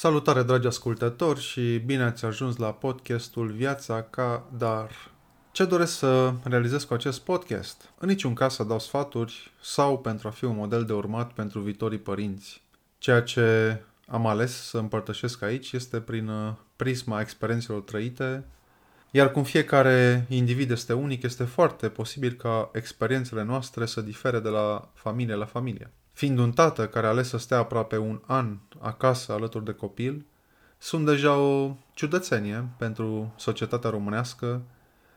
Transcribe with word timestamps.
Salutare, 0.00 0.42
dragi 0.42 0.66
ascultători, 0.66 1.40
și 1.40 1.78
bine 1.78 2.02
ați 2.02 2.24
ajuns 2.24 2.56
la 2.56 2.72
podcastul 2.72 3.50
Viața 3.50 4.02
ca 4.02 4.48
Dar. 4.58 4.90
Ce 5.52 5.64
doresc 5.64 5.92
să 5.92 6.32
realizez 6.42 6.84
cu 6.84 6.94
acest 6.94 7.20
podcast? 7.20 7.90
În 7.98 8.08
niciun 8.08 8.34
caz 8.34 8.54
să 8.54 8.64
dau 8.64 8.78
sfaturi 8.78 9.52
sau 9.62 9.98
pentru 9.98 10.28
a 10.28 10.30
fi 10.30 10.44
un 10.44 10.56
model 10.56 10.84
de 10.84 10.92
urmat 10.92 11.32
pentru 11.32 11.60
viitorii 11.60 11.98
părinți. 11.98 12.62
Ceea 12.98 13.22
ce 13.22 13.76
am 14.06 14.26
ales 14.26 14.52
să 14.52 14.78
împărtășesc 14.78 15.42
aici 15.42 15.72
este 15.72 16.00
prin 16.00 16.28
uh, 16.28 16.52
prisma 16.76 17.20
experiențelor 17.20 17.80
trăite, 17.80 18.44
iar 19.10 19.30
cum 19.30 19.42
fiecare 19.42 20.26
individ 20.28 20.70
este 20.70 20.92
unic, 20.92 21.22
este 21.22 21.44
foarte 21.44 21.88
posibil 21.88 22.32
ca 22.32 22.70
experiențele 22.72 23.42
noastre 23.42 23.86
să 23.86 24.00
difere 24.00 24.40
de 24.40 24.48
la 24.48 24.90
familie 24.94 25.34
la 25.34 25.46
familie. 25.46 25.90
Fiind 26.20 26.38
un 26.38 26.52
tată 26.52 26.88
care 26.88 27.06
a 27.06 27.08
ales 27.08 27.28
să 27.28 27.38
stea 27.38 27.58
aproape 27.58 27.96
un 27.96 28.20
an 28.26 28.56
acasă 28.78 29.32
alături 29.32 29.64
de 29.64 29.72
copil, 29.72 30.26
sunt 30.78 31.06
deja 31.06 31.36
o 31.36 31.76
ciudățenie 31.94 32.68
pentru 32.78 33.34
societatea 33.36 33.90
românească, 33.90 34.62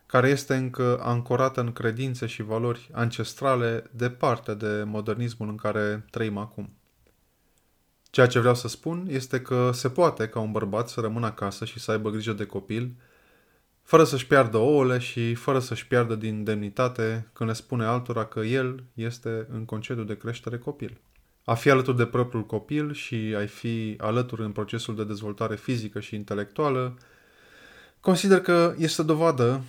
care 0.06 0.30
este 0.30 0.56
încă 0.56 1.00
ancorată 1.02 1.62
în 1.62 1.74
credințe 1.74 2.26
și 2.26 2.42
valori 2.42 2.90
ancestrale 2.94 3.84
departe 3.92 4.54
de 4.54 4.84
modernismul 4.86 5.50
în 5.50 5.56
care 5.56 6.06
trăim 6.12 6.38
acum. 6.38 6.70
Ceea 8.10 8.28
ce 8.28 8.40
vreau 8.40 8.56
să 8.56 8.68
spun 8.68 9.06
este 9.10 9.42
că 9.42 9.72
se 9.74 9.90
poate 9.90 10.28
ca 10.28 10.40
un 10.40 10.52
bărbat 10.52 10.90
să 10.90 11.02
rămână 11.02 11.26
acasă 11.26 11.66
și 11.66 11.80
să 11.80 11.92
aibă 11.92 12.10
grijă 12.10 12.34
de 12.34 12.46
copil, 12.46 12.96
fără 13.84 14.04
să-și 14.04 14.28
piardă 14.28 14.58
ouăle 14.58 14.98
și 14.98 15.34
fără 15.34 15.60
să-și 15.60 15.88
piardă 15.88 16.16
din 16.16 16.44
demnitate 16.44 17.28
când 17.34 17.50
le 17.50 17.56
spune 17.56 17.86
altora 17.86 18.26
că 18.26 18.40
el 18.40 18.84
este 18.94 19.48
în 19.52 19.66
concediu 19.66 20.04
de 20.04 20.18
creștere 20.18 20.58
copil. 20.58 20.98
A 21.46 21.54
fi 21.54 21.70
alături 21.70 21.98
de 21.98 22.06
propriul 22.06 22.46
copil 22.46 22.94
și 22.94 23.36
a 23.38 23.46
fi 23.46 23.96
alături 23.98 24.42
în 24.42 24.52
procesul 24.52 24.96
de 24.96 25.04
dezvoltare 25.04 25.56
fizică 25.56 26.00
și 26.00 26.16
intelectuală, 26.16 26.98
consider 28.00 28.42
că 28.42 28.76
este 28.78 29.04
dovadă 29.04 29.62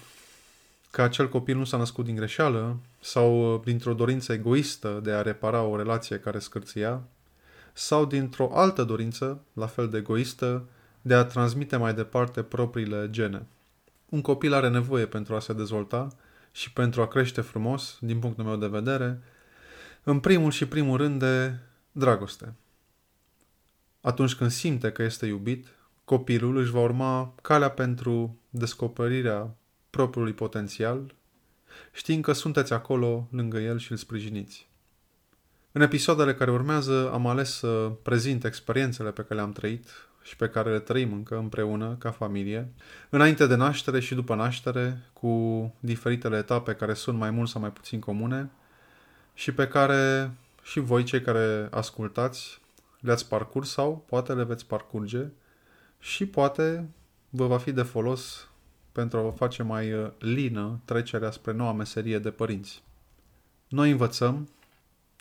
că 0.91 1.03
acel 1.03 1.29
copil 1.29 1.57
nu 1.57 1.65
s-a 1.65 1.77
născut 1.77 2.05
din 2.05 2.17
greșeală 2.17 2.77
sau 3.01 3.61
dintr-o 3.65 3.95
dorință 3.95 4.33
egoistă 4.33 5.01
de 5.03 5.11
a 5.11 5.23
repara 5.23 5.63
o 5.63 5.77
relație 5.77 6.19
care 6.19 6.39
scârția, 6.39 7.03
sau 7.73 8.05
dintr-o 8.05 8.51
altă 8.53 8.85
dorință, 8.85 9.41
la 9.53 9.67
fel 9.67 9.89
de 9.89 9.97
egoistă, 9.97 10.69
de 11.03 11.15
a 11.15 11.25
transmite 11.25 11.77
mai 11.77 11.95
departe 11.95 12.43
propriile 12.43 13.09
gene. 13.11 13.47
Un 14.15 14.21
copil 14.21 14.53
are 14.53 14.69
nevoie 14.69 15.07
pentru 15.07 15.35
a 15.35 15.41
se 15.41 15.53
dezvolta 15.53 16.09
și 16.53 16.73
pentru 16.73 17.03
a 17.03 17.09
crește 17.09 17.41
frumos, 17.41 17.99
din 18.01 18.19
punctul 18.19 18.45
meu 18.45 18.57
de 18.57 18.67
vedere, 18.67 19.23
în 20.03 20.21
primul 20.21 20.51
și 20.51 20.67
primul 20.67 20.97
rând 20.97 21.19
de 21.19 21.55
dragoste. 21.93 22.55
Atunci 24.01 24.35
când 24.35 24.51
simte 24.51 24.93
că 24.93 25.03
este 25.03 25.27
iubit, 25.27 25.67
copilul 26.05 26.57
își 26.57 26.71
va 26.71 26.81
urma 26.81 27.35
calea 27.43 27.71
pentru 27.71 28.39
descoperirea 28.51 29.57
propriului 29.91 30.33
potențial, 30.33 31.15
știind 31.93 32.25
că 32.25 32.33
sunteți 32.33 32.73
acolo 32.73 33.29
lângă 33.31 33.59
el 33.59 33.79
și 33.79 33.91
îl 33.91 33.97
sprijiniți. 33.97 34.69
În 35.73 35.81
episoadele 35.81 36.35
care 36.35 36.51
urmează 36.51 37.11
am 37.13 37.27
ales 37.27 37.51
să 37.51 37.93
prezint 38.03 38.45
experiențele 38.45 39.11
pe 39.11 39.23
care 39.23 39.35
le-am 39.35 39.53
trăit 39.53 39.89
și 40.25 40.37
pe 40.37 40.49
care 40.49 40.71
le 40.71 40.79
trăim 40.79 41.13
încă 41.13 41.37
împreună 41.37 41.97
ca 41.99 42.11
familie, 42.11 42.69
înainte 43.11 43.47
de 43.47 43.55
naștere 43.55 44.01
și 44.01 44.15
după 44.15 44.35
naștere, 44.35 44.99
cu 45.13 45.75
diferitele 45.81 46.37
etape 46.37 46.73
care 46.73 46.95
sunt 46.95 47.19
mai 47.19 47.31
mult 47.31 47.49
sau 47.49 47.61
mai 47.61 47.71
puțin 47.71 48.01
comune 48.01 48.51
și 49.35 49.53
pe 49.53 49.69
care 49.69 50.31
și 50.63 50.81
voi, 50.81 51.03
cei 51.03 51.23
care 51.23 51.69
ascultați, 51.71 52.61
le-ați 53.01 53.29
parcurs 53.29 53.71
sau 53.71 54.05
poate 54.09 54.33
le 54.33 54.45
veți 54.45 54.67
parcurge 54.67 55.27
și 55.99 56.27
poate 56.27 56.89
vă 57.31 57.47
va 57.47 57.59
fi 57.59 57.73
de 57.73 57.83
folos 57.83 58.49
pentru 58.93 59.19
a 59.19 59.23
vă 59.23 59.31
face 59.31 59.63
mai 59.63 59.93
uh, 59.93 60.11
lină 60.19 60.81
trecerea 60.85 61.31
spre 61.31 61.53
noua 61.53 61.73
meserie 61.73 62.19
de 62.19 62.31
părinți. 62.31 62.83
Noi 63.69 63.91
învățăm, 63.91 64.49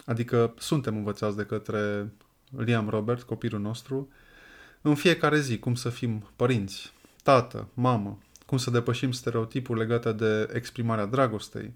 adică 0.06 0.54
suntem 0.58 0.96
învățați 0.96 1.38
de 1.38 1.46
către 1.46 2.12
Liam 2.58 2.90
Robert, 2.90 3.24
copilul 3.24 3.62
nostru, 3.62 4.10
în 4.86 4.96
fiecare 4.96 5.40
zi 5.40 5.60
cum 5.60 5.76
să 5.76 5.90
fim 5.90 6.30
părinți, 6.36 6.94
tată, 7.24 7.68
mamă, 7.74 8.20
cum 8.46 8.58
să 8.58 8.70
depășim 8.70 9.12
stereotipul 9.12 9.78
legate 9.78 10.12
de 10.12 10.50
exprimarea 10.54 11.06
dragostei, 11.06 11.74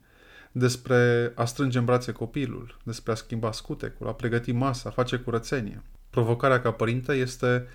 despre 0.51 1.31
a 1.35 1.46
strânge 1.46 1.78
în 1.78 1.85
brațe 1.85 2.12
copilul, 2.12 2.78
despre 2.84 3.12
a 3.12 3.16
schimba 3.16 3.51
scutecul, 3.51 4.07
a 4.07 4.13
pregăti 4.13 4.51
masa, 4.51 4.90
a 4.90 4.91
face 4.91 5.17
curățenie. 5.17 5.81
Provocarea 6.09 6.62
ca 6.62 6.72
părinte 6.72 7.13
este 7.13 7.67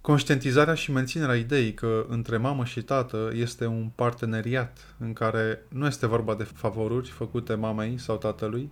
conștientizarea 0.00 0.74
și 0.74 0.92
menținerea 0.92 1.36
ideii 1.36 1.74
că 1.74 2.06
între 2.08 2.36
mamă 2.36 2.64
și 2.64 2.82
tată 2.82 3.30
este 3.34 3.66
un 3.66 3.90
parteneriat 3.94 4.94
în 4.98 5.12
care 5.12 5.62
nu 5.68 5.86
este 5.86 6.06
vorba 6.06 6.34
de 6.34 6.44
favoruri 6.44 7.08
făcute 7.08 7.54
mamei 7.54 7.98
sau 7.98 8.16
tatălui, 8.16 8.70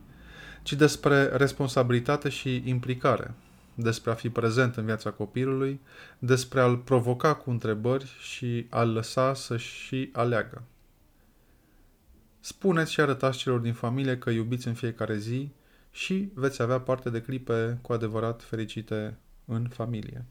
ci 0.63 0.73
despre 0.73 1.25
responsabilitate 1.25 2.29
și 2.29 2.63
implicare, 2.65 3.35
despre 3.75 4.11
a 4.11 4.15
fi 4.15 4.31
prezent 4.31 4.77
în 4.77 4.85
viața 4.85 5.11
copilului, 5.11 5.81
despre 6.19 6.61
a-l 6.61 6.77
provoca 6.77 7.35
cu 7.35 7.51
întrebări 7.51 8.17
și 8.21 8.67
a-l 8.71 8.93
lăsa 8.93 9.35
să 9.35 9.57
și 9.57 10.11
aleagă. 10.13 10.63
Spuneți 12.41 12.93
și 12.93 13.01
arătați 13.01 13.39
celor 13.39 13.61
din 13.61 13.73
familie 13.73 14.19
că 14.19 14.31
iubiți 14.31 14.67
în 14.67 14.75
fiecare 14.75 15.17
zi 15.17 15.51
și 15.91 16.31
veți 16.35 16.63
avea 16.63 16.81
parte 16.81 17.11
de 17.11 17.23
clipe 17.23 17.79
cu 17.83 17.93
adevărat 17.93 18.43
fericite 18.43 19.19
în 19.45 19.69
familie. 19.69 20.25